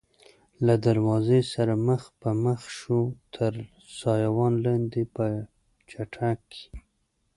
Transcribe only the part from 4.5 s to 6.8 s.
لاندې په چټک کې.